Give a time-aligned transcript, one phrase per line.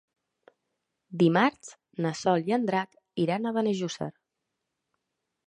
[1.23, 1.69] Dimarts
[2.05, 4.11] na Sol i en Drac iran a Benejússer.